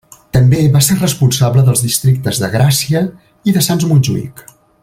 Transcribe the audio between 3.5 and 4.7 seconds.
i de Sants-Montjuïc.